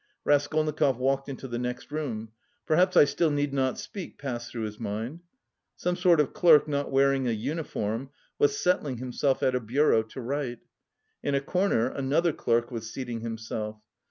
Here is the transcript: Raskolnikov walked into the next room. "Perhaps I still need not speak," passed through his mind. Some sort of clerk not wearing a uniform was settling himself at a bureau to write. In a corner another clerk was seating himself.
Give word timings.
Raskolnikov 0.23 0.97
walked 0.97 1.29
into 1.29 1.47
the 1.47 1.59
next 1.59 1.91
room. 1.91 2.29
"Perhaps 2.65 2.97
I 2.97 3.05
still 3.05 3.29
need 3.29 3.53
not 3.53 3.77
speak," 3.77 4.17
passed 4.17 4.49
through 4.51 4.63
his 4.63 4.79
mind. 4.79 5.19
Some 5.75 5.95
sort 5.95 6.19
of 6.19 6.33
clerk 6.33 6.67
not 6.67 6.91
wearing 6.91 7.27
a 7.27 7.31
uniform 7.33 8.09
was 8.39 8.57
settling 8.57 8.97
himself 8.97 9.43
at 9.43 9.53
a 9.53 9.59
bureau 9.59 10.01
to 10.01 10.19
write. 10.19 10.57
In 11.21 11.35
a 11.35 11.39
corner 11.39 11.87
another 11.87 12.33
clerk 12.33 12.71
was 12.71 12.91
seating 12.91 13.19
himself. 13.21 13.79